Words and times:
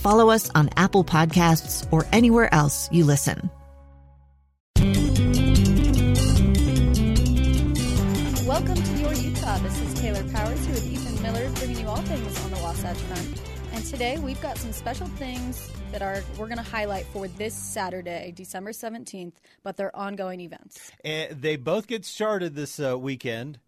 follow 0.00 0.30
us 0.30 0.50
on 0.54 0.70
Apple 0.76 1.04
Podcasts, 1.04 1.86
or 1.92 2.06
anywhere 2.12 2.52
else 2.54 2.90
you 2.90 3.04
listen. 3.04 3.50
Welcome 8.46 8.82
to 8.82 8.98
Your 8.98 9.12
Utah. 9.12 9.58
This 9.58 9.80
is 9.80 9.94
Taylor 10.00 10.24
Powers 10.32 10.64
here 10.64 10.74
with 10.74 10.90
Ethan 10.90 11.22
Millard, 11.22 11.54
bringing 11.54 11.78
you 11.80 11.86
all 11.86 12.02
things 12.02 12.44
on 12.44 12.50
the 12.50 12.56
Wasatch 12.62 12.96
Front. 12.96 13.42
And 13.72 13.84
today 13.84 14.18
we've 14.18 14.40
got 14.40 14.58
some 14.58 14.72
special 14.72 15.06
things 15.06 15.70
that 15.92 16.02
are 16.02 16.22
we're 16.36 16.46
going 16.46 16.56
to 16.56 16.62
highlight 16.62 17.06
for 17.06 17.28
this 17.28 17.54
Saturday, 17.54 18.32
December 18.34 18.72
seventeenth, 18.72 19.40
but 19.62 19.76
they're 19.76 19.94
ongoing 19.94 20.40
events. 20.40 20.90
And 21.04 21.40
they 21.40 21.56
both 21.56 21.86
get 21.86 22.04
started 22.04 22.54
this 22.54 22.80
uh, 22.80 22.98
weekend, 22.98 23.60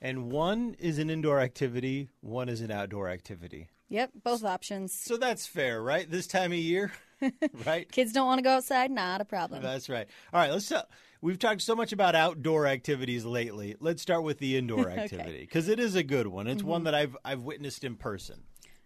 and 0.00 0.30
one 0.30 0.76
is 0.78 0.98
an 0.98 1.10
indoor 1.10 1.40
activity, 1.40 2.10
one 2.20 2.48
is 2.48 2.60
an 2.60 2.70
outdoor 2.70 3.08
activity. 3.08 3.68
Yep, 3.90 4.12
both 4.22 4.44
options. 4.44 4.92
So 4.92 5.16
that's 5.16 5.46
fair, 5.46 5.82
right? 5.82 6.08
This 6.08 6.28
time 6.28 6.52
of 6.52 6.58
year, 6.58 6.92
right? 7.66 7.90
Kids 7.90 8.12
don't 8.12 8.26
want 8.26 8.38
to 8.38 8.42
go 8.42 8.50
outside, 8.52 8.90
not 8.90 9.20
a 9.20 9.24
problem. 9.24 9.62
That's 9.62 9.88
right. 9.88 10.06
All 10.32 10.40
right, 10.40 10.50
let's. 10.50 10.70
Uh, 10.70 10.84
we've 11.20 11.38
talked 11.38 11.60
so 11.60 11.74
much 11.74 11.92
about 11.92 12.14
outdoor 12.14 12.66
activities 12.66 13.24
lately. 13.24 13.74
Let's 13.80 14.00
start 14.00 14.22
with 14.22 14.38
the 14.38 14.56
indoor 14.56 14.88
activity 14.90 15.40
because 15.40 15.64
okay. 15.64 15.72
it 15.72 15.80
is 15.80 15.96
a 15.96 16.04
good 16.04 16.28
one. 16.28 16.46
It's 16.46 16.62
mm-hmm. 16.62 16.70
one 16.70 16.84
that 16.84 16.94
I've 16.94 17.16
I've 17.24 17.42
witnessed 17.42 17.82
in 17.82 17.96
person. 17.96 18.44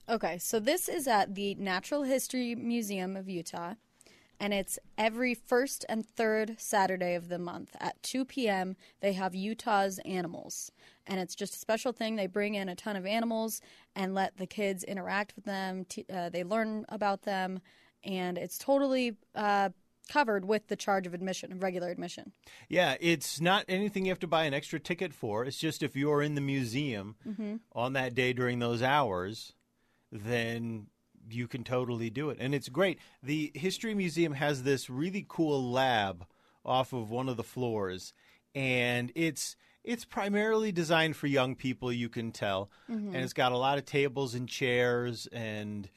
Okay, 0.08 0.38
so 0.38 0.58
this 0.58 0.88
is 0.88 1.06
at 1.06 1.34
the 1.34 1.54
Natural 1.54 2.02
History 2.02 2.54
Museum 2.54 3.16
of 3.16 3.28
Utah, 3.28 3.74
and 4.40 4.52
it's 4.52 4.78
every 4.98 5.34
first 5.34 5.84
and 5.88 6.06
third 6.06 6.56
Saturday 6.58 7.14
of 7.14 7.28
the 7.28 7.38
month 7.38 7.76
at 7.80 8.02
2 8.02 8.24
p.m. 8.24 8.76
They 9.00 9.12
have 9.14 9.34
Utah's 9.34 9.98
animals, 10.04 10.70
and 11.06 11.20
it's 11.20 11.34
just 11.34 11.54
a 11.54 11.58
special 11.58 11.92
thing. 11.92 12.16
They 12.16 12.26
bring 12.26 12.54
in 12.54 12.68
a 12.68 12.74
ton 12.74 12.96
of 12.96 13.06
animals 13.06 13.60
and 13.94 14.14
let 14.14 14.36
the 14.36 14.46
kids 14.46 14.84
interact 14.84 15.34
with 15.36 15.44
them. 15.44 15.84
T- 15.84 16.06
uh, 16.12 16.28
they 16.28 16.44
learn 16.44 16.84
about 16.88 17.22
them, 17.22 17.60
and 18.02 18.36
it's 18.38 18.58
totally 18.58 19.16
uh, 19.34 19.70
covered 20.08 20.44
with 20.44 20.68
the 20.68 20.76
charge 20.76 21.06
of 21.06 21.14
admission, 21.14 21.52
of 21.52 21.62
regular 21.62 21.90
admission. 21.90 22.32
Yeah, 22.68 22.96
it's 23.00 23.40
not 23.40 23.64
anything 23.68 24.04
you 24.04 24.10
have 24.10 24.18
to 24.20 24.26
buy 24.26 24.44
an 24.44 24.54
extra 24.54 24.78
ticket 24.78 25.14
for. 25.14 25.44
It's 25.44 25.58
just 25.58 25.82
if 25.82 25.96
you're 25.96 26.22
in 26.22 26.34
the 26.34 26.40
museum 26.40 27.16
mm-hmm. 27.26 27.56
on 27.72 27.94
that 27.94 28.14
day 28.14 28.32
during 28.32 28.58
those 28.58 28.82
hours 28.82 29.54
then 30.14 30.86
you 31.30 31.48
can 31.48 31.64
totally 31.64 32.10
do 32.10 32.30
it. 32.30 32.38
And 32.40 32.54
it's 32.54 32.68
great. 32.68 32.98
The 33.22 33.50
History 33.54 33.94
Museum 33.94 34.34
has 34.34 34.62
this 34.62 34.88
really 34.90 35.24
cool 35.28 35.70
lab 35.70 36.26
off 36.64 36.92
of 36.92 37.10
one 37.10 37.28
of 37.28 37.36
the 37.36 37.42
floors, 37.42 38.14
and 38.54 39.12
it's 39.14 39.56
it's 39.82 40.04
primarily 40.04 40.72
designed 40.72 41.14
for 41.14 41.26
young 41.26 41.54
people, 41.54 41.92
you 41.92 42.08
can 42.08 42.32
tell. 42.32 42.70
Mm-hmm. 42.90 43.14
And 43.14 43.16
it's 43.16 43.34
got 43.34 43.52
a 43.52 43.58
lot 43.58 43.76
of 43.76 43.84
tables 43.84 44.34
and 44.34 44.48
chairs 44.48 45.28
and 45.30 45.90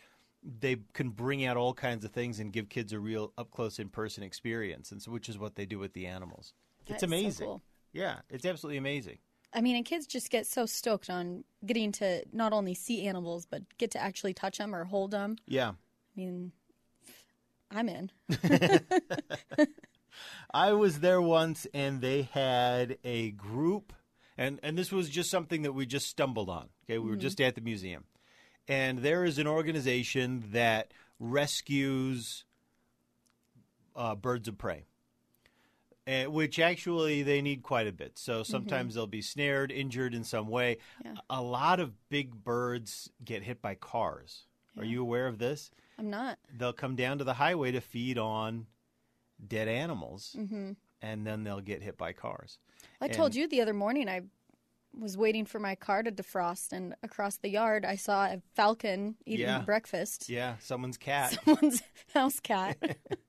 they 0.60 0.78
can 0.94 1.10
bring 1.10 1.46
out 1.46 1.58
all 1.58 1.74
kinds 1.74 2.06
of 2.06 2.12
things 2.12 2.40
and 2.40 2.54
give 2.54 2.70
kids 2.70 2.94
a 2.94 3.00
real 3.00 3.34
up 3.38 3.52
close 3.52 3.80
in 3.80 3.90
person 3.90 4.24
experience, 4.24 4.92
and 4.92 5.02
so 5.02 5.12
which 5.12 5.30
is 5.30 5.38
what 5.38 5.56
they 5.56 5.66
do 5.66 5.80
with 5.80 5.94
the 5.94 6.06
animals. 6.06 6.54
That 6.86 6.96
it's 6.96 7.04
amazing. 7.04 7.32
So 7.32 7.46
cool. 7.46 7.62
Yeah, 7.94 8.20
it's 8.30 8.46
absolutely 8.46 8.78
amazing. 8.78 9.18
I 9.54 9.62
mean, 9.62 9.76
and 9.76 9.86
kids 9.86 10.06
just 10.06 10.30
get 10.30 10.46
so 10.46 10.66
stoked 10.66 11.10
on 11.10 11.44
getting 11.66 11.92
to 11.94 12.24
not 12.32 12.54
only 12.54 12.74
see 12.74 13.08
animals, 13.08 13.46
but 13.46 13.64
get 13.78 13.92
to 13.92 14.02
actually 14.02 14.34
touch 14.34 14.58
them 14.58 14.76
or 14.76 14.84
hold 14.84 15.12
them. 15.12 15.38
Yeah. 15.48 15.70
I 15.70 15.74
mean, 16.16 16.52
I'm 17.72 17.90
in. 17.90 18.12
I 20.54 20.74
was 20.74 21.00
there 21.00 21.22
once 21.22 21.68
and 21.74 22.02
they 22.02 22.24
had 22.24 22.98
a 23.04 23.32
group 23.32 23.94
and 24.38 24.60
and 24.64 24.78
this 24.78 24.92
was 24.92 25.10
just 25.10 25.30
something 25.32 25.64
that 25.64 25.74
we 25.74 25.86
just 25.86 26.08
stumbled 26.08 26.50
on. 26.50 26.70
Okay, 26.86 26.98
we 26.98 27.06
mm-hmm. 27.06 27.10
were 27.10 27.16
just 27.16 27.42
at 27.42 27.56
the 27.56 27.62
museum. 27.62 28.06
And 28.68 29.00
there 29.00 29.24
is 29.24 29.40
an 29.40 29.48
organization 29.48 30.44
that 30.52 30.94
rescues 31.20 32.46
uh, 33.96 34.14
birds 34.16 34.48
of 34.48 34.58
prey. 34.58 34.86
Uh, 36.08 36.24
which 36.24 36.58
actually 36.58 37.22
they 37.22 37.42
need 37.42 37.62
quite 37.64 37.86
a 37.86 37.92
bit. 37.92 38.18
So 38.18 38.36
mm-hmm. 38.36 38.44
sometimes 38.52 38.92
mm-hmm. 38.92 39.00
they'll 39.00 39.08
be 39.08 39.22
snared, 39.22 39.74
injured 39.74 40.14
in 40.14 40.24
some 40.24 40.48
way. 40.48 40.78
Yeah. 41.04 41.16
A 41.30 41.42
lot 41.42 41.82
of 41.82 41.92
big 42.08 42.46
birds 42.46 43.10
get 43.26 43.44
hit 43.44 43.62
by 43.62 43.76
cars. 43.76 44.46
Yeah. 44.76 44.84
Are 44.84 44.86
you 44.86 45.02
aware 45.02 45.28
of 45.28 45.38
this? 45.38 45.70
I'm 46.00 46.10
not. 46.10 46.40
They'll 46.58 46.72
come 46.72 46.96
down 46.96 47.18
to 47.18 47.26
the 47.26 47.34
highway 47.34 47.72
to 47.74 47.82
feed 47.82 48.18
on 48.18 48.68
dead 49.46 49.68
animals, 49.68 50.36
mm-hmm. 50.38 50.74
and 51.02 51.28
then 51.28 51.44
they'll 51.44 51.60
get 51.60 51.82
hit 51.82 51.98
by 51.98 52.14
cars. 52.14 52.60
I 53.02 53.06
and, 53.06 53.14
told 53.14 53.36
you 53.36 53.48
the 53.48 53.62
other 53.62 53.74
morning 53.74 54.08
I 54.08 54.22
was 54.98 55.18
waiting 55.18 55.46
for 55.46 55.60
my 55.60 55.76
car 55.76 56.04
to 56.04 56.12
defrost, 56.12 56.72
and 56.72 56.96
across 57.04 57.38
the 57.38 57.50
yard 57.50 57.86
I 57.86 57.96
saw 57.96 58.26
a 58.26 58.42
falcon 58.56 59.16
eating 59.26 59.48
yeah. 59.48 59.62
breakfast. 59.62 60.30
Yeah, 60.30 60.56
someone's 60.60 60.98
cat. 60.98 61.38
Someone's 61.46 61.84
house 62.14 62.40
cat. 62.40 62.78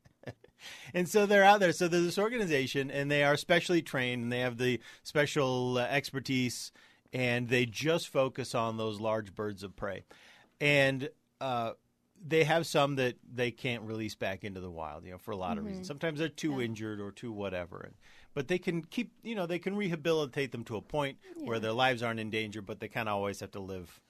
and 0.95 1.09
so 1.09 1.27
they're 1.27 1.45
out 1.45 1.61
there. 1.61 1.73
So 1.73 1.89
there's 1.89 2.05
this 2.05 2.19
organization, 2.19 2.91
and 2.91 3.11
they 3.11 3.25
are 3.25 3.37
specially 3.37 3.83
trained, 3.83 4.25
and 4.25 4.33
they 4.33 4.41
have 4.41 4.59
the 4.59 4.81
special 5.03 5.79
uh, 5.79 5.83
expertise, 5.83 6.73
and 7.13 7.49
they 7.49 7.67
just 7.67 8.09
focus 8.09 8.55
on 8.55 8.77
those 8.77 9.01
large 9.01 9.35
birds 9.35 9.63
of 9.63 9.77
prey. 9.77 10.05
And 10.61 11.09
uh, 11.41 11.73
they 12.27 12.45
have 12.45 12.67
some 12.67 12.97
that 12.97 13.17
they 13.33 13.51
can't 13.51 13.83
release 13.83 14.15
back 14.15 14.45
into 14.45 14.61
the 14.61 14.71
wild, 14.71 15.05
you 15.05 15.13
know, 15.13 15.19
for 15.19 15.31
a 15.31 15.37
lot 15.37 15.51
mm-hmm. 15.51 15.59
of 15.59 15.67
reasons. 15.67 15.87
Sometimes 15.87 16.19
they're 16.19 16.29
too 16.29 16.53
yeah. 16.59 16.65
injured 16.67 17.01
or 17.01 17.13
too 17.13 17.33
whatever. 17.33 17.91
But 18.35 18.49
they 18.49 18.59
can 18.59 18.83
keep, 18.83 19.13
you 19.23 19.35
know, 19.35 19.47
they 19.47 19.59
can 19.59 19.77
rehabilitate 19.77 20.53
them 20.53 20.65
to 20.65 20.77
a 20.77 20.83
point 20.83 21.19
yeah. 21.37 21.47
where 21.47 21.59
their 21.59 21.73
lives 21.73 22.03
aren't 22.03 22.21
in 22.21 22.31
danger, 22.31 22.63
but 22.63 22.81
they 22.81 22.89
kind 22.89 23.09
of 23.09 23.15
always 23.15 23.41
have 23.41 23.53
to 23.53 23.61
live 23.61 24.01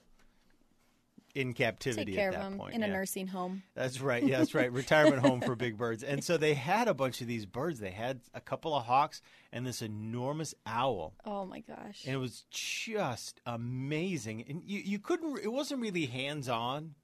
in 1.35 1.53
captivity 1.53 2.13
Take 2.13 2.15
care 2.17 2.29
at 2.29 2.35
that 2.35 2.45
of 2.45 2.51
them 2.51 2.59
point. 2.59 2.75
in 2.75 2.81
yeah. 2.81 2.89
a 2.89 2.91
nursing 2.91 3.27
home. 3.29 3.63
That's 3.75 4.01
right. 4.01 4.23
Yeah, 4.23 4.39
that's 4.39 4.55
right. 4.55 4.73
Retirement 4.73 5.25
home 5.25 5.41
for 5.41 5.55
big 5.55 5.77
birds. 5.77 6.03
And 6.03 6.23
so 6.23 6.37
they 6.37 6.55
had 6.55 6.89
a 6.89 6.95
bunch 6.95 7.21
of 7.21 7.27
these 7.27 7.47
birds. 7.47 7.81
They 7.81 7.91
had 7.91 8.21
a 8.35 8.41
couple 8.41 8.75
of 8.75 8.85
hawks 8.85 9.21
and 9.53 9.67
this 9.67 9.83
enormous 9.83 10.55
owl. 10.67 11.15
Oh 11.25 11.45
my 11.47 11.61
gosh! 11.61 12.05
And 12.05 12.15
it 12.15 12.19
was 12.19 12.45
just 12.51 13.41
amazing. 13.47 14.45
And 14.49 14.63
you 14.65 14.81
you 14.81 14.99
couldn't. 14.99 15.41
It 15.43 15.53
wasn't 15.53 15.81
really 15.81 16.07
hands 16.07 16.49
on. 16.49 16.95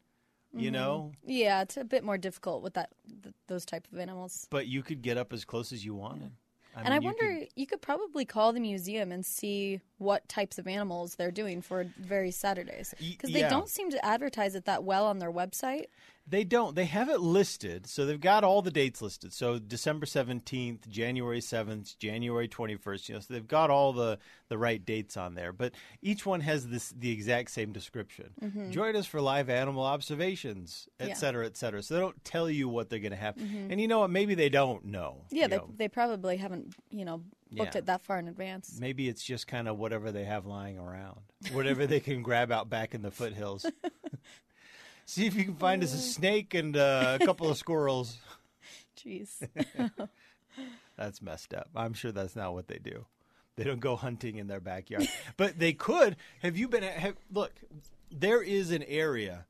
You 0.53 0.67
mm-hmm. 0.67 0.73
know. 0.73 1.13
Yeah, 1.27 1.63
it's 1.63 1.77
a 1.77 1.85
bit 1.85 2.05
more 2.05 2.19
difficult 2.19 2.63
with 2.63 2.75
that 2.75 2.91
th- 3.23 3.35
those 3.49 3.65
type 3.65 3.89
of 3.93 3.99
animals. 3.99 4.47
But 4.51 4.67
you 4.69 4.83
could 4.83 5.03
get 5.03 5.19
up 5.19 5.33
as 5.33 5.45
close 5.45 5.73
as 5.73 5.85
you 5.85 5.95
wanted. 5.95 6.31
I 6.77 6.81
and 6.81 6.89
mean, 6.89 6.95
I 6.95 6.99
wonder, 6.99 7.33
you 7.33 7.39
could... 7.41 7.49
you 7.57 7.67
could... 7.67 7.83
probably 7.83 8.25
call 8.25 8.53
the 8.53 8.61
museum 8.61 9.13
and 9.13 9.25
see 9.25 9.81
what 9.99 10.29
types 10.29 10.59
of 10.59 10.67
animals 10.67 11.15
they're 11.17 11.31
doing 11.31 11.63
for 11.63 11.87
various 11.99 12.37
Saturdays. 12.37 12.95
Because 12.99 13.33
they 13.33 13.41
yeah. 13.41 13.49
don't 13.49 13.69
seem 13.69 13.91
to 13.91 14.05
advertise 14.05 14.55
it 14.55 14.65
that 14.65 14.85
well 14.85 15.07
on 15.07 15.19
their 15.19 15.33
website. 15.33 15.87
They 16.27 16.45
don't. 16.45 16.75
They 16.75 16.87
have 16.87 17.11
it 17.11 17.21
listed. 17.21 17.87
So 17.87 18.07
they've 18.07 18.21
got 18.21 18.45
all 18.45 18.63
the 18.63 18.71
dates 18.71 19.03
listed. 19.03 19.35
So 19.35 19.59
December 19.59 20.07
17th, 20.07 20.89
January 20.89 21.41
7th, 21.41 21.99
January 21.99 22.49
21st. 22.49 23.09
You 23.09 23.15
know, 23.15 23.21
so 23.21 23.35
they've 23.35 23.47
got 23.47 23.69
all 23.71 23.93
the, 23.93 24.19
the 24.49 24.57
right 24.57 24.83
dates 24.83 25.19
on 25.19 25.35
there. 25.35 25.53
But 25.53 25.75
each 26.01 26.25
one 26.25 26.41
has 26.41 26.69
this 26.69 26.95
the 26.97 27.11
exact 27.11 27.51
same 27.51 27.73
description. 27.73 28.31
Mm-hmm. 28.43 28.71
Join 28.71 28.97
us 28.97 29.07
for 29.07 29.21
live 29.21 29.51
animal 29.51 29.85
observations, 29.85 30.89
et 30.99 31.09
yeah. 31.09 31.15
cetera, 31.15 31.45
et 31.45 31.59
cetera. 31.59 31.83
So 31.83 31.95
they 31.95 32.01
don't 32.01 32.25
tell 32.25 32.49
you 32.49 32.71
what 32.71 32.89
they're 32.89 33.01
going 33.01 33.13
to 33.13 33.19
have. 33.19 33.37
Mm-hmm. 33.37 33.71
And 33.73 33.81
you 33.81 33.89
know 33.89 34.01
what? 34.01 34.11
Maybe 34.11 34.35
they 34.35 34.49
don't 34.49 34.87
know. 34.87 35.27
Yeah, 35.31 35.47
they, 35.47 35.57
know. 35.57 35.71
they 35.77 35.89
probably 35.89 36.39
haven't, 36.39 36.75
you 36.91 37.05
know, 37.05 37.21
booked 37.53 37.75
yeah. 37.75 37.81
it 37.81 37.87
that 37.87 38.03
far 38.03 38.19
in 38.19 38.29
advance. 38.29 38.79
Maybe 38.81 39.09
it's 39.09 39.23
just 39.23 39.47
kind 39.47 39.69
of 39.69 39.79
whatever 39.79 40.13
they 40.13 40.25
have 40.25 40.47
lying 40.47 40.79
around, 40.79 41.21
whatever 41.53 41.87
they 41.87 42.01
can 42.01 42.23
grab 42.23 42.51
out 42.51 42.69
back 42.69 42.95
in 42.95 43.03
the 43.03 43.11
foothills. 43.11 43.67
See 45.07 45.27
if 45.27 45.35
you 45.35 45.45
can 45.45 45.57
find 45.57 45.83
us 45.83 45.93
a 45.93 45.99
snake 45.99 46.55
and 46.55 46.77
uh, 46.77 47.19
a 47.21 47.25
couple 47.25 47.49
of 47.51 47.57
squirrels. 47.57 48.19
Jeez. 48.97 49.47
That's 50.97 51.21
messed 51.21 51.53
up. 51.53 51.69
I'm 51.75 51.93
sure 51.93 52.13
that's 52.13 52.37
not 52.37 52.55
what 52.55 52.69
they 52.69 52.79
do. 52.79 53.07
They 53.57 53.65
don't 53.65 53.81
go 53.81 53.97
hunting 53.97 54.37
in 54.37 54.47
their 54.47 54.61
backyard, 54.61 55.09
but 55.37 55.59
they 55.59 55.73
could. 55.73 56.17
Have 56.43 56.57
you 56.57 56.69
been? 56.69 56.83
Have, 56.85 57.17
look, 57.33 57.53
there 58.11 58.43
is 58.43 58.71
an 58.71 58.83
area. 58.85 59.47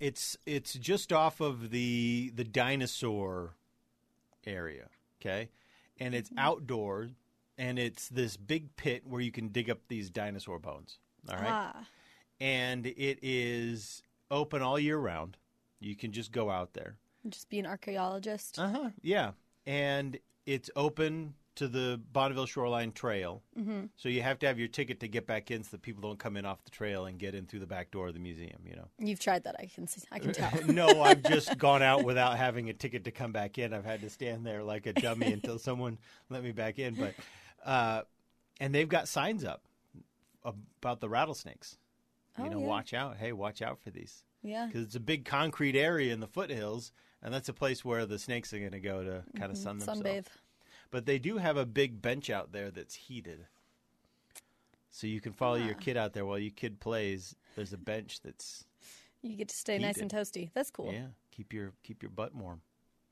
It's 0.00 0.36
it's 0.46 0.74
just 0.74 1.12
off 1.12 1.40
of 1.40 1.70
the 1.70 2.32
the 2.34 2.44
dinosaur 2.44 3.54
area, 4.46 4.88
okay, 5.20 5.48
and 5.98 6.14
it's 6.14 6.30
outdoors, 6.36 7.12
and 7.56 7.78
it's 7.78 8.08
this 8.08 8.36
big 8.36 8.74
pit 8.76 9.02
where 9.06 9.20
you 9.20 9.30
can 9.32 9.48
dig 9.48 9.70
up 9.70 9.78
these 9.88 10.10
dinosaur 10.10 10.58
bones. 10.58 10.98
All 11.28 11.36
right, 11.36 11.46
Ah, 11.48 11.86
and 12.42 12.86
it 12.86 13.20
is 13.22 14.02
open 14.30 14.62
all 14.62 14.76
year 14.78 14.98
round. 14.98 15.36
You 15.78 15.94
can 15.94 16.10
just 16.10 16.32
go 16.32 16.50
out 16.50 16.74
there. 16.74 16.96
just 17.28 17.48
be 17.48 17.60
an 17.60 17.66
archaeologist. 17.66 18.58
Uh 18.58 18.68
huh. 18.68 18.90
Yeah, 19.00 19.30
and 19.64 20.18
it's 20.44 20.68
open 20.74 21.34
to 21.54 21.68
the 21.68 22.00
Bonneville 22.12 22.46
Shoreline 22.46 22.92
Trail. 22.92 23.42
Mm-hmm. 23.58 23.82
So 23.96 24.08
you 24.08 24.22
have 24.22 24.38
to 24.40 24.46
have 24.46 24.58
your 24.58 24.68
ticket 24.68 25.00
to 25.00 25.08
get 25.08 25.26
back 25.26 25.50
in, 25.52 25.62
so 25.62 25.68
that 25.72 25.82
people 25.82 26.02
don't 26.02 26.18
come 26.18 26.36
in 26.36 26.44
off 26.44 26.64
the 26.64 26.70
trail 26.70 27.06
and 27.06 27.16
get 27.18 27.34
in 27.36 27.46
through 27.46 27.60
the 27.60 27.66
back 27.66 27.92
door 27.92 28.08
of 28.08 28.14
the 28.14 28.20
museum. 28.20 28.58
You 28.66 28.74
know. 28.74 28.88
You've 28.98 29.20
tried 29.20 29.44
that. 29.44 29.54
I 29.60 29.66
can. 29.66 29.86
see- 29.86 30.02
I 30.10 30.18
can 30.18 30.32
tell. 30.32 30.50
no, 30.66 31.00
I've 31.00 31.22
just 31.22 31.56
gone 31.58 31.82
out 31.82 32.02
without 32.02 32.36
having 32.36 32.70
a 32.70 32.72
ticket 32.72 33.04
to 33.04 33.12
come 33.12 33.30
back 33.30 33.56
in. 33.58 33.72
I've 33.72 33.84
had 33.84 34.00
to 34.00 34.10
stand 34.10 34.44
there 34.44 34.64
like 34.64 34.86
a 34.86 34.92
dummy 34.92 35.32
until 35.32 35.60
someone 35.60 35.98
let 36.28 36.42
me 36.42 36.50
back 36.50 36.80
in. 36.80 36.94
But 36.96 37.14
uh, 37.64 38.02
and 38.60 38.74
they've 38.74 38.88
got 38.88 39.06
signs 39.06 39.44
up 39.44 39.62
about 40.44 41.00
the 41.00 41.08
rattlesnakes. 41.08 41.78
You 42.38 42.44
Oh, 42.44 42.48
know, 42.48 42.60
yeah. 42.60 42.66
watch 42.66 42.94
out. 42.94 43.16
Hey, 43.18 43.32
watch 43.32 43.60
out 43.62 43.78
for 43.80 43.90
these 43.90 44.24
Yeah. 44.42 44.66
because 44.66 44.84
it's 44.86 44.94
a 44.94 45.00
big 45.00 45.24
concrete 45.24 45.76
area 45.76 46.12
in 46.12 46.20
the 46.20 46.26
foothills, 46.26 46.92
and 47.22 47.32
that's 47.32 47.48
a 47.48 47.52
place 47.52 47.84
where 47.84 48.06
the 48.06 48.18
snakes 48.18 48.52
are 48.54 48.58
going 48.58 48.72
to 48.72 48.80
go 48.80 49.04
to 49.04 49.24
kind 49.38 49.50
of 49.52 49.58
sun 49.58 49.78
themselves. 49.78 50.00
Mm-hmm. 50.00 50.08
Sunbathe. 50.18 50.26
But 50.90 51.06
they 51.06 51.18
do 51.18 51.38
have 51.38 51.56
a 51.56 51.66
big 51.66 52.00
bench 52.02 52.30
out 52.30 52.52
there 52.52 52.70
that's 52.70 52.94
heated, 52.94 53.46
so 54.90 55.06
you 55.06 55.20
can 55.20 55.32
follow 55.32 55.56
your 55.56 55.74
kid 55.74 55.96
out 55.96 56.12
there 56.12 56.24
while 56.26 56.38
your 56.38 56.50
kid 56.52 56.80
plays. 56.80 57.34
There's 57.56 57.72
a 57.72 57.78
bench 57.78 58.20
that's 58.22 58.66
You 59.22 59.36
get 59.36 59.48
to 59.48 59.56
stay 59.56 59.78
nice 59.78 59.98
and 59.98 60.10
toasty. 60.10 60.50
That's 60.54 60.70
cool. 60.70 60.92
yeah, 60.92 61.06
keep 61.30 61.52
your 61.52 61.72
keep 61.82 62.02
your 62.02 62.10
butt 62.10 62.34
warm. 62.34 62.60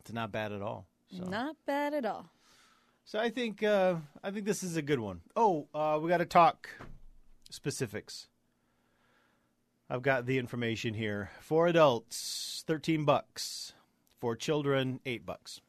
It's 0.01 0.13
not 0.13 0.31
bad 0.33 0.53
at 0.53 0.61
all. 0.63 0.87
So, 1.17 1.25
Not 1.25 1.57
bad 1.67 1.93
at 1.95 2.05
all. 2.07 2.31
so 3.05 3.19
I 3.19 3.31
think 3.31 3.63
uh, 3.63 3.97
I 4.23 4.31
think 4.31 4.45
this 4.47 4.63
is 4.63 4.77
a 4.77 4.83
good 4.83 5.01
one. 5.01 5.21
Oh, 5.37 5.67
uh, 5.75 5.99
we 6.03 6.09
got 6.09 6.19
to 6.19 6.27
talk 6.27 6.69
specifics. 7.51 8.29
I've 9.91 10.03
got 10.03 10.25
the 10.25 10.39
information 10.39 10.95
here. 10.95 11.31
For 11.41 11.67
adults, 11.67 12.63
thirteen 12.67 13.05
bucks. 13.05 13.73
For 14.19 14.37
children, 14.37 15.01
eight 15.05 15.25
bucks. 15.27 15.61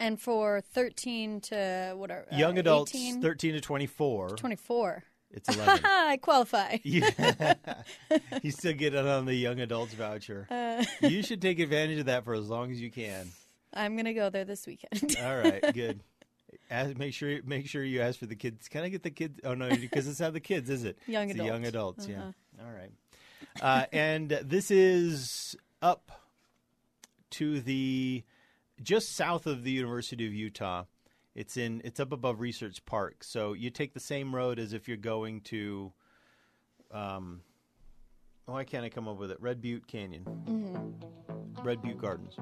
And 0.00 0.20
for 0.20 0.60
13 0.60 1.40
to 1.42 1.94
what 1.96 2.10
are 2.10 2.24
uh, 2.32 2.36
Young 2.36 2.58
adults, 2.58 2.94
18, 2.94 3.22
thirteen 3.22 3.52
to 3.52 3.60
twenty-four. 3.60 4.30
24. 4.30 5.04
It's 5.30 5.48
eleven. 5.54 5.84
I 5.84 6.16
qualify. 6.16 6.78
Yeah. 6.84 7.54
you 8.42 8.50
still 8.50 8.72
get 8.72 8.94
it 8.94 9.06
on 9.06 9.26
the 9.26 9.34
young 9.34 9.60
adults 9.60 9.94
voucher. 9.94 10.46
Uh, 10.50 10.84
you 11.00 11.22
should 11.22 11.40
take 11.42 11.58
advantage 11.60 12.00
of 12.00 12.06
that 12.06 12.24
for 12.24 12.34
as 12.34 12.48
long 12.48 12.72
as 12.72 12.80
you 12.80 12.90
can. 12.90 13.30
I'm 13.72 13.94
going 13.94 14.04
to 14.06 14.14
go 14.14 14.30
there 14.30 14.44
this 14.44 14.66
weekend. 14.66 15.16
All 15.22 15.36
right, 15.36 15.74
good. 15.74 16.00
Ask, 16.70 16.96
make 16.96 17.12
sure 17.14 17.40
make 17.44 17.68
sure 17.68 17.84
you 17.84 18.00
ask 18.00 18.18
for 18.18 18.26
the 18.26 18.36
kids. 18.36 18.68
Can 18.68 18.82
I 18.84 18.88
get 18.88 19.02
the 19.02 19.10
kids? 19.10 19.40
Oh 19.44 19.54
no, 19.54 19.68
because 19.68 20.08
it's 20.08 20.20
not 20.20 20.32
the 20.32 20.40
kids, 20.40 20.70
is 20.70 20.84
it? 20.84 20.98
Young 21.06 21.30
it's 21.30 21.38
the 21.38 21.44
young 21.44 21.66
adults. 21.66 22.06
adults. 22.06 22.20
Uh-huh. 22.20 22.32
Yeah. 22.58 22.64
All 22.64 22.72
right. 22.72 22.90
Uh, 23.60 23.86
and 23.92 24.30
this 24.30 24.70
is 24.70 25.56
up 25.80 26.10
to 27.30 27.60
the 27.60 28.24
just 28.82 29.14
south 29.14 29.46
of 29.46 29.64
the 29.64 29.70
University 29.70 30.26
of 30.26 30.34
Utah. 30.34 30.84
It's 31.34 31.56
in 31.56 31.80
it's 31.84 31.98
up 31.98 32.12
above 32.12 32.40
Research 32.40 32.84
Park. 32.84 33.24
So 33.24 33.52
you 33.52 33.70
take 33.70 33.92
the 33.94 34.00
same 34.00 34.34
road 34.34 34.58
as 34.58 34.72
if 34.72 34.86
you're 34.88 34.96
going 34.96 35.40
to. 35.42 35.92
Um, 36.92 37.40
why 38.46 38.62
can't 38.64 38.84
I 38.84 38.88
come 38.88 39.08
up 39.08 39.18
with 39.18 39.30
it? 39.30 39.40
Red 39.40 39.60
Butte 39.62 39.86
Canyon, 39.86 40.24
Red 41.62 41.80
Butte 41.82 41.98
Gardens. 41.98 42.36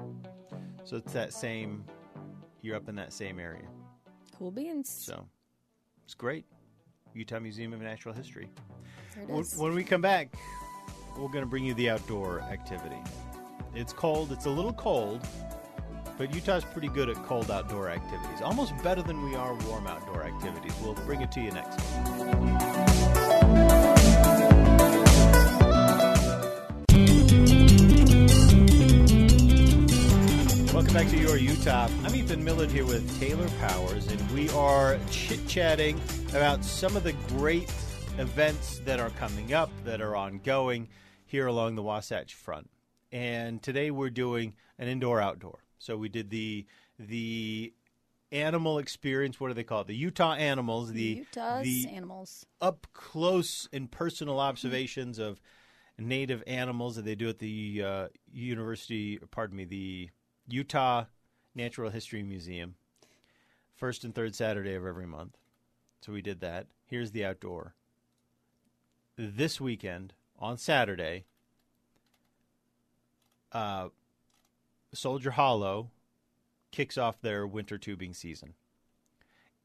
So 0.83 0.97
it's 0.97 1.13
that 1.13 1.33
same. 1.33 1.85
You're 2.61 2.75
up 2.75 2.87
in 2.89 2.95
that 2.95 3.13
same 3.13 3.39
area. 3.39 3.65
cool 4.37 4.51
beans. 4.51 4.89
So 4.89 5.25
it's 6.05 6.13
great. 6.13 6.45
Utah 7.13 7.39
Museum 7.39 7.73
of 7.73 7.81
Natural 7.81 8.13
History. 8.13 8.49
When 9.57 9.73
we 9.73 9.83
come 9.83 10.01
back, 10.01 10.35
we're 11.17 11.27
going 11.27 11.43
to 11.43 11.49
bring 11.49 11.63
you 11.63 11.73
the 11.73 11.89
outdoor 11.89 12.41
activity. 12.41 12.97
It's 13.75 13.93
cold. 13.93 14.31
It's 14.31 14.45
a 14.45 14.49
little 14.49 14.73
cold, 14.73 15.25
but 16.17 16.33
Utah's 16.33 16.63
pretty 16.63 16.87
good 16.87 17.09
at 17.09 17.15
cold 17.25 17.51
outdoor 17.51 17.89
activities. 17.89 18.41
Almost 18.41 18.73
better 18.83 19.01
than 19.01 19.23
we 19.23 19.35
are 19.35 19.53
warm 19.67 19.87
outdoor 19.87 20.23
activities. 20.23 20.73
We'll 20.81 20.93
bring 20.93 21.21
it 21.21 21.31
to 21.33 21.41
you 21.41 21.51
next. 21.51 21.79
Welcome 30.73 30.93
back 30.93 31.09
to 31.09 31.17
Your 31.17 31.37
Utah. 31.37 31.89
I'm 32.03 32.15
Ethan 32.15 32.43
Millard 32.43 32.71
here 32.71 32.85
with 32.85 33.19
Taylor 33.19 33.47
Powers, 33.59 34.07
and 34.07 34.31
we 34.31 34.49
are 34.49 34.99
chit 35.09 35.47
chatting 35.47 35.99
about 36.29 36.63
some 36.63 36.95
of 36.95 37.03
the 37.03 37.13
great 37.29 37.71
events 38.17 38.79
that 38.85 38.99
are 38.99 39.09
coming 39.11 39.53
up, 39.53 39.71
that 39.85 40.01
are 40.01 40.15
ongoing 40.15 40.87
here 41.25 41.47
along 41.47 41.75
the 41.75 41.81
Wasatch 41.81 42.35
Front. 42.35 42.69
And 43.11 43.61
today 43.61 43.89
we're 43.89 44.11
doing 44.11 44.53
an 44.77 44.87
indoor 44.87 45.19
outdoor. 45.19 45.59
So 45.79 45.97
we 45.97 46.09
did 46.09 46.29
the 46.29 46.65
the 46.99 47.73
animal 48.31 48.77
experience. 48.77 49.39
What 49.39 49.47
do 49.47 49.53
they 49.55 49.63
call 49.63 49.81
it? 49.81 49.87
The 49.87 49.95
Utah 49.95 50.33
animals. 50.33 50.91
The 50.91 51.01
Utah's 51.01 51.63
the 51.63 51.87
animals. 51.89 52.45
up 52.61 52.87
close 52.93 53.67
and 53.73 53.89
personal 53.89 54.39
observations 54.39 55.17
of 55.17 55.41
native 55.97 56.43
animals 56.45 56.95
that 56.95 57.05
they 57.05 57.15
do 57.15 57.29
at 57.29 57.39
the 57.39 57.83
uh, 57.83 58.07
university. 58.31 59.19
Pardon 59.31 59.57
me, 59.57 59.65
the 59.65 60.09
Utah 60.47 61.05
Natural 61.55 61.89
History 61.89 62.21
Museum. 62.21 62.75
First 63.75 64.03
and 64.03 64.13
third 64.13 64.35
Saturday 64.35 64.75
of 64.75 64.85
every 64.85 65.07
month. 65.07 65.37
So 66.01 66.11
we 66.13 66.21
did 66.21 66.41
that. 66.41 66.67
Here's 66.85 67.11
the 67.11 67.25
outdoor. 67.25 67.73
This 69.15 69.61
weekend 69.61 70.13
on 70.39 70.57
Saturday, 70.57 71.25
uh, 73.51 73.89
Soldier 74.91 75.31
Hollow 75.31 75.91
kicks 76.71 76.97
off 76.97 77.21
their 77.21 77.45
winter 77.45 77.77
tubing 77.77 78.15
season. 78.15 78.55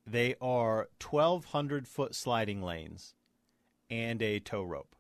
They 0.07 0.35
are 0.40 0.88
1,200 1.02 1.88
foot 1.88 2.14
sliding 2.14 2.62
lanes 2.62 3.14
and 3.88 4.21
a 4.21 4.38
tow 4.38 4.62
rope. 4.62 4.95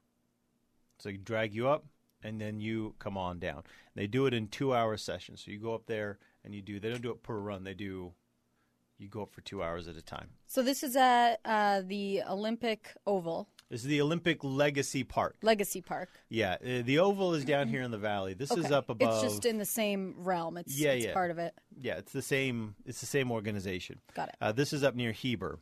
So 0.98 1.10
they 1.10 1.16
drag 1.18 1.54
you 1.54 1.68
up 1.68 1.84
and 2.22 2.40
then 2.40 2.58
you 2.58 2.94
come 2.98 3.18
on 3.18 3.38
down. 3.38 3.64
They 3.94 4.06
do 4.06 4.24
it 4.24 4.32
in 4.32 4.48
two 4.48 4.74
hour 4.74 4.96
sessions. 4.96 5.42
So 5.44 5.50
you 5.50 5.58
go 5.58 5.74
up 5.74 5.86
there 5.86 6.18
and 6.42 6.54
you 6.54 6.62
do, 6.62 6.80
they 6.80 6.88
don't 6.88 7.02
do 7.02 7.10
it 7.10 7.22
per 7.22 7.38
run. 7.38 7.64
They 7.64 7.74
do, 7.74 8.12
you 8.98 9.08
go 9.08 9.22
up 9.22 9.32
for 9.32 9.40
two 9.42 9.62
hours 9.62 9.86
at 9.88 9.96
a 9.96 10.02
time. 10.02 10.28
So 10.46 10.62
this 10.62 10.82
is 10.82 10.96
at 10.96 11.36
uh, 11.44 11.82
the 11.86 12.22
Olympic 12.28 12.94
Oval, 13.06 13.48
This 13.70 13.82
is 13.82 13.86
the 13.86 14.00
Olympic 14.00 14.42
Legacy 14.42 15.04
Park. 15.04 15.36
Legacy 15.42 15.80
Park. 15.80 16.08
Yeah, 16.28 16.54
uh, 16.64 16.82
the 16.84 16.98
oval 16.98 17.34
is 17.34 17.44
down 17.44 17.68
here 17.68 17.82
in 17.82 17.90
the 17.90 17.98
valley. 17.98 18.34
This 18.34 18.50
is 18.50 18.70
up 18.72 18.88
above. 18.88 19.22
It's 19.24 19.32
just 19.32 19.44
in 19.46 19.58
the 19.58 19.64
same 19.64 20.14
realm. 20.18 20.56
It's, 20.56 20.78
Yeah, 20.78 20.92
it's 20.92 21.06
yeah. 21.06 21.12
part 21.12 21.30
of 21.30 21.38
it. 21.38 21.54
yeah, 21.80 21.94
it's 21.94 22.12
the 22.12 22.22
same. 22.22 22.74
It's 22.84 23.00
the 23.00 23.06
same 23.06 23.30
organization. 23.30 24.00
Got 24.14 24.30
it. 24.30 24.34
Uh, 24.40 24.52
this 24.52 24.72
is 24.72 24.82
up 24.82 24.94
near 24.96 25.12
Heber, 25.12 25.60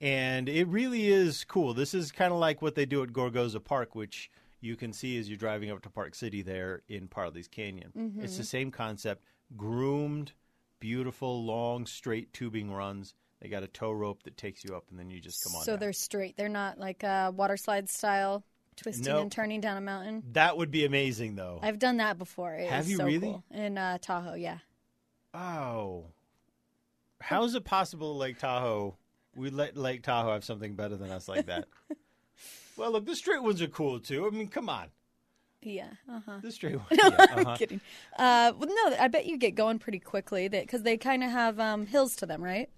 and 0.00 0.48
it 0.48 0.66
really 0.66 1.08
is 1.08 1.44
cool. 1.44 1.74
This 1.74 1.94
is 1.94 2.10
kind 2.10 2.32
of 2.32 2.38
like 2.38 2.62
what 2.62 2.74
they 2.74 2.86
do 2.86 3.02
at 3.02 3.12
Gorgoza 3.12 3.60
Park, 3.62 3.94
which 3.94 4.30
you 4.60 4.74
can 4.76 4.92
see 4.92 5.18
as 5.18 5.28
you're 5.28 5.38
driving 5.38 5.70
up 5.70 5.82
to 5.82 5.90
Park 5.90 6.14
City 6.14 6.42
there 6.42 6.82
in 6.88 7.06
Parley's 7.08 7.48
Canyon. 7.48 7.92
Mm-hmm. 7.96 8.24
It's 8.24 8.36
the 8.38 8.44
same 8.44 8.70
concept: 8.70 9.24
groomed, 9.56 10.32
beautiful, 10.82 11.44
long, 11.44 11.86
straight 11.86 12.32
tubing 12.32 12.72
runs. 12.72 13.14
They 13.40 13.48
got 13.48 13.62
a 13.62 13.68
tow 13.68 13.92
rope 13.92 14.24
that 14.24 14.36
takes 14.36 14.64
you 14.64 14.74
up, 14.74 14.84
and 14.90 14.98
then 14.98 15.08
you 15.10 15.20
just 15.20 15.42
come 15.44 15.54
on. 15.54 15.62
So 15.62 15.72
down. 15.72 15.80
they're 15.80 15.92
straight. 15.92 16.36
They're 16.36 16.48
not 16.48 16.78
like 16.78 17.04
uh, 17.04 17.30
water 17.34 17.56
slide 17.56 17.88
style, 17.88 18.44
twisting 18.76 19.06
Nope. 19.06 19.22
and 19.22 19.32
turning 19.32 19.60
down 19.60 19.76
a 19.76 19.80
mountain. 19.80 20.24
that 20.32 20.56
would 20.56 20.72
be 20.72 20.84
amazing, 20.84 21.36
though. 21.36 21.60
I've 21.62 21.78
done 21.78 21.98
that 21.98 22.18
before. 22.18 22.54
It 22.54 22.68
Have 22.68 22.88
you 22.88 22.96
so 22.96 23.04
really? 23.04 23.20
Cool. 23.20 23.44
In 23.52 23.78
uh, 23.78 23.98
Tahoe, 24.00 24.34
yeah. 24.34 24.58
Oh, 25.32 26.06
how 27.20 27.44
is 27.44 27.54
it 27.54 27.64
possible 27.64 28.16
Lake 28.16 28.38
Tahoe? 28.38 28.96
We 29.34 29.50
let 29.50 29.76
Lake 29.76 30.02
Tahoe 30.02 30.32
have 30.32 30.44
something 30.44 30.74
better 30.74 30.96
than 30.96 31.10
us 31.10 31.28
like 31.28 31.46
that. 31.46 31.68
well, 32.76 32.90
look, 32.90 33.06
the 33.06 33.16
straight 33.16 33.42
ones 33.42 33.62
are 33.62 33.68
cool 33.68 34.00
too. 34.00 34.26
I 34.26 34.30
mean, 34.30 34.48
come 34.48 34.68
on, 34.68 34.88
Yeah. 35.62 35.88
Uh 36.10 36.20
huh. 36.26 36.38
the 36.42 36.50
straight 36.52 36.76
ones. 36.76 36.88
yeah, 36.90 37.06
uh-huh. 37.06 37.44
I'm 37.50 37.56
kidding. 37.56 37.80
Uh, 38.18 38.52
well, 38.58 38.68
no, 38.68 38.96
I 38.98 39.08
bet 39.08 39.26
you 39.26 39.36
get 39.38 39.54
going 39.54 39.78
pretty 39.78 39.98
quickly 40.00 40.48
because 40.48 40.82
they 40.82 40.96
kind 40.96 41.22
of 41.22 41.30
have 41.30 41.60
um, 41.60 41.86
hills 41.86 42.16
to 42.16 42.26
them, 42.26 42.42
right? 42.42 42.68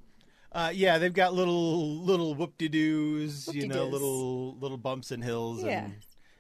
Uh, 0.53 0.71
yeah, 0.73 0.99
they've 0.99 1.13
got 1.15 1.35
little 1.35 1.97
little 1.97 2.35
whoop 2.35 2.57
de 2.59 2.69
doos, 2.69 3.49
you 3.53 3.67
know, 3.67 3.87
little 3.87 4.57
little 4.59 4.77
bumps 4.79 5.11
and 5.11 5.25
hills 5.25 5.63
Yeah. 5.65 5.85
and 5.87 5.95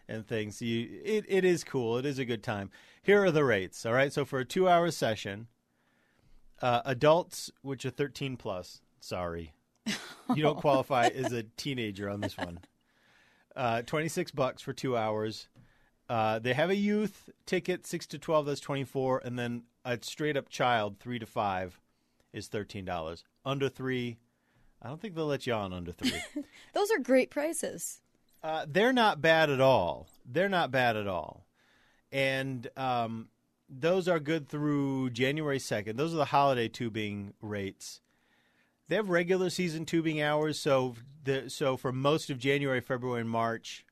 and 0.08 0.26
things. 0.26 0.60
You, 0.62 1.00
it 1.04 1.24
it 1.28 1.44
is 1.44 1.64
cool. 1.64 1.96
It 1.98 2.06
is 2.06 2.18
a 2.18 2.24
good 2.24 2.42
time. 2.42 2.70
Here 3.02 3.24
are 3.24 3.30
the 3.32 3.44
rates. 3.44 3.84
All 3.84 3.92
right, 3.92 4.12
so 4.12 4.24
for 4.24 4.38
a 4.38 4.44
two 4.44 4.68
hour 4.68 4.90
session, 4.90 5.48
Uh, 6.62 6.82
adults, 6.84 7.50
which 7.62 7.84
are 7.84 7.90
13 7.90 8.36
plus, 8.36 8.80
sorry. 9.00 9.52
You 10.34 10.42
don't 10.42 10.58
qualify 10.66 11.08
as 11.08 11.32
a 11.32 11.42
teenager 11.42 12.08
on 12.08 12.20
this 12.20 12.36
one. 12.38 12.60
Uh, 13.56 13.82
26 13.82 14.30
bucks 14.30 14.62
for 14.62 14.72
two 14.72 14.96
hours. 14.96 15.48
Uh, 16.08 16.38
they 16.38 16.52
have 16.54 16.70
a 16.70 16.76
youth 16.76 17.30
ticket, 17.46 17.87
6 17.87 18.06
to 18.08 18.18
12, 18.18 18.46
that's 18.46 18.61
24. 18.61 19.23
And 19.25 19.38
then 19.38 19.62
a 19.84 19.99
straight 20.02 20.37
up 20.37 20.49
child, 20.49 20.99
3 21.00 21.18
to 21.18 21.26
5, 21.26 21.80
is 22.32 22.49
$13. 22.49 23.23
Under 23.44 23.68
3, 23.68 24.18
I 24.82 24.88
don't 24.88 25.00
think 25.00 25.14
they'll 25.14 25.26
let 25.26 25.46
you 25.46 25.54
on 25.54 25.73
under 25.73 25.92
3. 25.92 26.12
Those 26.75 26.90
are 26.90 26.99
great 26.99 27.30
prices. 27.30 28.00
Uh, 28.42 28.66
they're 28.68 28.92
not 28.92 29.23
bad 29.23 29.49
at 29.49 29.61
all. 29.61 30.06
They're 30.30 30.50
not 30.50 30.70
bad 30.70 30.96
at 30.96 31.06
all. 31.06 31.46
And 32.12 32.68
um, 32.76 33.28
those 33.68 34.06
are 34.06 34.20
good 34.20 34.49
through 34.49 35.11
January 35.11 35.58
2nd. 35.58 35.96
Those 35.96 36.12
are 36.12 36.18
the 36.18 36.26
holiday 36.26 36.68
tubing 36.68 37.32
rates. 37.40 38.00
They 38.88 38.96
have 38.96 39.08
regular 39.08 39.49
season 39.49 39.87
tubing 39.87 40.20
hours, 40.20 40.58
so 40.58 40.94
the, 41.25 41.49
so 41.49 41.78
for 41.78 41.90
most 41.90 42.28
of 42.28 42.38
January, 42.38 42.80
February, 42.80 43.23
and 43.23 43.30
March, 43.30 43.84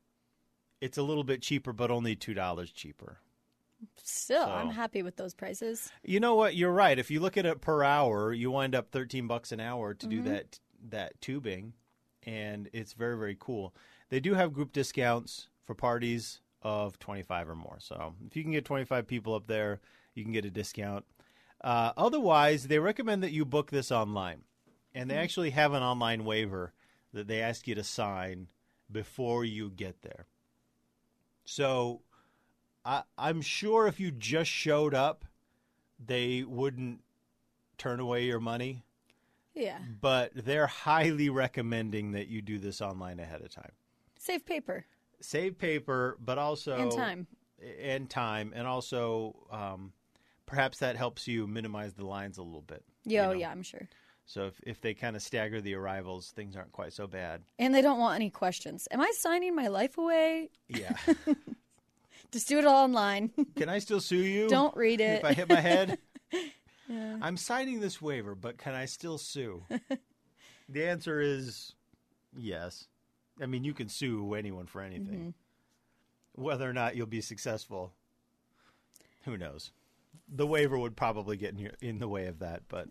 it's 0.82 0.98
a 0.98 1.02
little 1.02 1.24
bit 1.24 1.40
cheaper, 1.40 1.72
but 1.72 1.90
only 1.90 2.14
two 2.16 2.34
dollars 2.34 2.70
cheaper. 2.70 3.18
Still, 3.96 4.44
So- 4.44 4.52
I'm 4.52 4.70
happy 4.70 5.02
with 5.02 5.16
those 5.16 5.34
prices. 5.34 5.90
You 6.04 6.20
know 6.20 6.34
what? 6.34 6.54
You're 6.54 6.72
right. 6.72 6.98
If 6.98 7.10
you 7.10 7.20
look 7.20 7.36
at 7.36 7.46
it 7.46 7.60
per 7.60 7.82
hour, 7.82 8.32
you 8.32 8.50
wind 8.50 8.74
up 8.74 8.90
thirteen 8.90 9.26
bucks 9.26 9.52
an 9.52 9.60
hour 9.60 9.94
to 9.94 10.06
do 10.06 10.22
that 10.22 10.58
that 10.90 11.20
tubing, 11.20 11.72
and 12.24 12.68
it's 12.72 12.92
very 12.92 13.16
very 13.16 13.36
cool. 13.38 13.74
They 14.10 14.20
do 14.20 14.34
have 14.34 14.52
group 14.52 14.72
discounts 14.72 15.48
for 15.64 15.74
parties 15.74 16.40
of 16.62 16.98
twenty 16.98 17.22
five 17.22 17.48
or 17.48 17.56
more. 17.56 17.78
So 17.80 18.14
if 18.26 18.36
you 18.36 18.42
can 18.42 18.52
get 18.52 18.64
twenty 18.64 18.84
five 18.84 19.06
people 19.06 19.34
up 19.34 19.46
there, 19.46 19.80
you 20.14 20.22
can 20.24 20.32
get 20.32 20.44
a 20.44 20.50
discount. 20.50 21.04
Uh, 21.62 21.92
otherwise, 21.96 22.66
they 22.68 22.78
recommend 22.80 23.22
that 23.22 23.30
you 23.32 23.44
book 23.44 23.70
this 23.70 23.90
online, 23.92 24.42
and 24.94 25.08
they 25.10 25.16
actually 25.16 25.50
have 25.50 25.72
an 25.74 25.82
online 25.82 26.24
waiver 26.24 26.72
that 27.12 27.28
they 27.28 27.40
ask 27.40 27.66
you 27.68 27.74
to 27.76 27.84
sign 27.84 28.48
before 28.90 29.44
you 29.44 29.70
get 29.70 30.02
there. 30.02 30.26
So 31.44 32.02
I, 32.84 33.02
I'm 33.18 33.42
sure 33.42 33.86
if 33.86 34.00
you 34.00 34.10
just 34.10 34.50
showed 34.50 34.94
up, 34.94 35.24
they 36.04 36.42
wouldn't 36.42 37.00
turn 37.78 38.00
away 38.00 38.24
your 38.24 38.40
money, 38.40 38.84
Yeah. 39.54 39.78
but 40.00 40.32
they're 40.34 40.66
highly 40.66 41.28
recommending 41.30 42.12
that 42.12 42.28
you 42.28 42.42
do 42.42 42.58
this 42.58 42.80
online 42.80 43.20
ahead 43.20 43.40
of 43.40 43.50
time. 43.50 43.72
Save 44.18 44.44
paper 44.46 44.84
Save 45.20 45.56
paper, 45.58 46.16
but 46.20 46.38
also 46.38 46.76
and 46.76 46.90
time. 46.92 47.26
and 47.80 48.10
time, 48.10 48.52
and 48.56 48.66
also 48.66 49.36
um, 49.52 49.92
perhaps 50.46 50.78
that 50.78 50.96
helps 50.96 51.28
you 51.28 51.46
minimize 51.46 51.92
the 51.94 52.04
lines 52.04 52.38
a 52.38 52.42
little 52.42 52.62
bit. 52.62 52.82
Yeah, 53.04 53.22
you 53.22 53.28
oh, 53.28 53.32
know? 53.32 53.38
yeah, 53.38 53.50
I'm 53.50 53.62
sure. 53.62 53.88
So 54.32 54.46
if, 54.46 54.58
if 54.62 54.80
they 54.80 54.94
kind 54.94 55.14
of 55.14 55.20
stagger 55.20 55.60
the 55.60 55.74
arrivals, 55.74 56.32
things 56.34 56.56
aren't 56.56 56.72
quite 56.72 56.94
so 56.94 57.06
bad. 57.06 57.42
And 57.58 57.74
they 57.74 57.82
don't 57.82 57.98
want 57.98 58.16
any 58.16 58.30
questions. 58.30 58.88
Am 58.90 58.98
I 58.98 59.12
signing 59.18 59.54
my 59.54 59.68
life 59.68 59.98
away? 59.98 60.48
Yeah. 60.68 60.96
Just 62.32 62.48
do 62.48 62.58
it 62.58 62.64
all 62.64 62.82
online. 62.82 63.30
Can 63.56 63.68
I 63.68 63.78
still 63.78 64.00
sue 64.00 64.16
you? 64.16 64.48
don't 64.48 64.74
read 64.74 65.02
it. 65.02 65.18
if 65.18 65.24
I 65.26 65.34
hit 65.34 65.50
my 65.50 65.60
head. 65.60 65.98
I'm 67.20 67.36
signing 67.36 67.80
this 67.80 68.00
waiver, 68.00 68.34
but 68.34 68.58
can 68.58 68.74
I 68.74 68.84
still 68.84 69.16
sue? 69.16 69.64
the 70.68 70.86
answer 70.86 71.20
is 71.20 71.74
yes. 72.36 72.86
I 73.40 73.46
mean, 73.46 73.64
you 73.64 73.72
can 73.72 73.88
sue 73.88 74.34
anyone 74.34 74.66
for 74.66 74.82
anything. 74.82 75.34
Mm-hmm. 76.36 76.42
Whether 76.42 76.68
or 76.68 76.74
not 76.74 76.96
you'll 76.96 77.06
be 77.06 77.22
successful, 77.22 77.92
who 79.24 79.38
knows? 79.38 79.72
The 80.28 80.46
waiver 80.46 80.78
would 80.78 80.96
probably 80.96 81.38
get 81.38 81.52
in, 81.52 81.58
your, 81.58 81.72
in 81.80 81.98
the 81.98 82.08
way 82.08 82.26
of 82.26 82.40
that, 82.40 82.62
but 82.68 82.88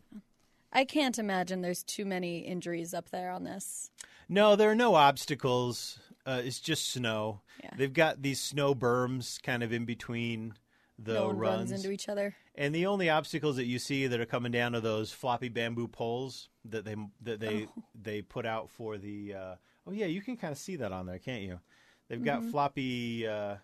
I 0.71 0.85
can't 0.85 1.19
imagine 1.19 1.61
there's 1.61 1.83
too 1.83 2.05
many 2.05 2.39
injuries 2.39 2.93
up 2.93 3.09
there 3.09 3.31
on 3.31 3.43
this. 3.43 3.91
no, 4.29 4.55
there 4.55 4.71
are 4.71 4.75
no 4.75 4.95
obstacles. 4.95 5.99
Uh, 6.25 6.41
it's 6.43 6.59
just 6.59 6.89
snow. 6.89 7.41
Yeah. 7.63 7.71
They've 7.77 7.91
got 7.93 8.21
these 8.21 8.39
snow 8.39 8.73
berms 8.75 9.41
kind 9.41 9.63
of 9.63 9.73
in 9.73 9.85
between 9.85 10.53
the 10.97 11.13
no 11.13 11.31
runs. 11.31 11.39
runs 11.39 11.71
into 11.71 11.91
each 11.91 12.07
other. 12.07 12.35
And 12.55 12.75
the 12.75 12.85
only 12.85 13.09
obstacles 13.09 13.55
that 13.55 13.65
you 13.65 13.79
see 13.79 14.07
that 14.07 14.19
are 14.19 14.25
coming 14.25 14.51
down 14.51 14.75
are 14.75 14.81
those 14.81 15.11
floppy 15.11 15.49
bamboo 15.49 15.87
poles 15.87 16.49
that 16.65 16.85
they 16.85 16.95
that 17.21 17.39
they 17.39 17.67
they 18.01 18.21
put 18.21 18.45
out 18.45 18.69
for 18.69 18.97
the. 18.97 19.33
Uh, 19.33 19.55
oh 19.87 19.91
yeah, 19.91 20.05
you 20.05 20.21
can 20.21 20.37
kind 20.37 20.51
of 20.51 20.57
see 20.57 20.75
that 20.77 20.91
on 20.91 21.05
there, 21.05 21.17
can't 21.17 21.41
you? 21.41 21.59
They've 22.07 22.23
got 22.23 22.43
floppy 22.43 23.25
uh, 23.25 23.55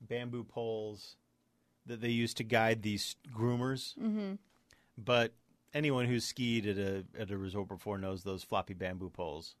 bamboo 0.00 0.44
poles 0.44 1.16
that 1.86 2.00
they 2.00 2.10
use 2.10 2.34
to 2.34 2.44
guide 2.44 2.82
these 2.82 3.16
groomers. 3.32 3.96
Mm-hmm. 3.96 4.34
But 4.98 5.32
anyone 5.74 6.06
who's 6.06 6.24
skied 6.24 6.66
at 6.66 6.78
a 6.78 7.04
at 7.18 7.30
a 7.30 7.38
resort 7.38 7.68
before 7.68 7.98
knows 7.98 8.22
those 8.22 8.42
floppy 8.42 8.74
bamboo 8.74 9.10
poles. 9.10 9.56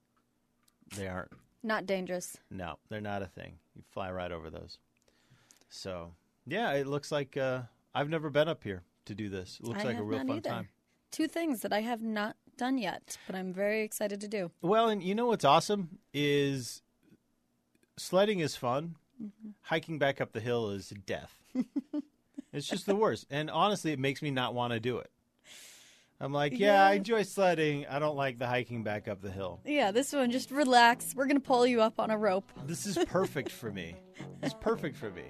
They 0.96 1.08
aren't. 1.08 1.32
Not 1.62 1.86
dangerous. 1.86 2.36
No, 2.50 2.78
they're 2.88 3.00
not 3.00 3.22
a 3.22 3.26
thing. 3.26 3.58
You 3.74 3.82
fly 3.90 4.10
right 4.10 4.30
over 4.30 4.48
those. 4.48 4.78
So 5.68 6.12
yeah, 6.46 6.72
it 6.72 6.86
looks 6.86 7.12
like 7.12 7.36
uh, 7.36 7.62
I've 7.94 8.08
never 8.08 8.30
been 8.30 8.48
up 8.48 8.62
here 8.62 8.82
to 9.06 9.14
do 9.14 9.28
this. 9.28 9.58
It 9.60 9.66
looks 9.66 9.82
I 9.82 9.88
like 9.88 9.98
a 9.98 10.02
real 10.02 10.18
fun 10.18 10.30
either. 10.30 10.48
time. 10.48 10.68
Two 11.10 11.26
things 11.26 11.62
that 11.62 11.72
I 11.72 11.80
have 11.80 12.02
not 12.02 12.36
done 12.56 12.78
yet, 12.78 13.16
but 13.26 13.34
I'm 13.34 13.52
very 13.52 13.82
excited 13.82 14.20
to 14.20 14.28
do. 14.28 14.50
Well, 14.60 14.88
and 14.88 15.02
you 15.02 15.14
know 15.14 15.26
what's 15.26 15.44
awesome 15.44 15.98
is 16.12 16.82
sledding 17.96 18.40
is 18.40 18.56
fun. 18.56 18.96
Mm-hmm. 19.22 19.50
Hiking 19.62 19.98
back 19.98 20.20
up 20.20 20.32
the 20.32 20.40
hill 20.40 20.70
is 20.70 20.90
death. 21.06 21.34
it's 22.52 22.68
just 22.68 22.86
the 22.86 22.94
worst. 22.94 23.26
And 23.30 23.50
honestly, 23.50 23.92
it 23.92 23.98
makes 23.98 24.22
me 24.22 24.30
not 24.30 24.54
want 24.54 24.72
to 24.72 24.80
do 24.80 24.98
it. 24.98 25.10
I'm 26.20 26.32
like, 26.32 26.58
yeah, 26.58 26.84
I 26.84 26.94
enjoy 26.94 27.22
sledding. 27.22 27.86
I 27.86 28.00
don't 28.00 28.16
like 28.16 28.38
the 28.38 28.46
hiking 28.46 28.82
back 28.82 29.06
up 29.06 29.22
the 29.22 29.30
hill. 29.30 29.60
Yeah, 29.64 29.92
this 29.92 30.12
one, 30.12 30.32
just 30.32 30.50
relax. 30.50 31.14
We're 31.14 31.26
going 31.26 31.36
to 31.36 31.46
pull 31.46 31.64
you 31.66 31.80
up 31.80 32.00
on 32.00 32.10
a 32.10 32.18
rope. 32.18 32.50
This 32.66 32.86
is 32.86 32.98
perfect 33.06 33.50
for 33.52 33.70
me. 33.70 33.94
It's 34.42 34.54
perfect 34.54 34.96
for 34.96 35.10
me. 35.10 35.24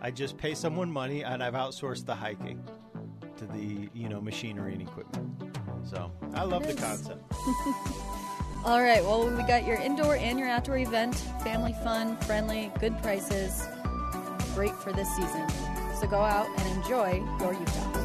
I 0.00 0.10
just 0.10 0.36
pay 0.36 0.54
someone 0.54 0.90
money 0.90 1.22
and 1.22 1.42
I've 1.42 1.54
outsourced 1.54 2.04
the 2.06 2.14
hiking 2.14 2.62
to 3.36 3.46
the, 3.46 3.88
you 3.94 4.08
know, 4.08 4.20
machinery 4.20 4.72
and 4.72 4.82
equipment. 4.82 5.56
So 5.84 6.10
I 6.34 6.42
love 6.42 6.66
the 6.66 6.74
concept. 6.74 7.22
All 8.64 8.80
right, 8.80 9.02
well, 9.02 9.28
we 9.28 9.42
got 9.44 9.66
your 9.66 9.76
indoor 9.76 10.16
and 10.16 10.38
your 10.38 10.48
outdoor 10.48 10.78
event. 10.78 11.14
Family 11.42 11.74
fun, 11.84 12.16
friendly, 12.18 12.72
good 12.80 13.00
prices. 13.02 13.66
Great 14.54 14.74
for 14.76 14.92
this 14.92 15.08
season. 15.16 15.48
So 16.00 16.06
go 16.08 16.20
out 16.20 16.48
and 16.58 16.76
enjoy 16.76 17.24
your 17.40 17.52
Utah. 17.54 18.01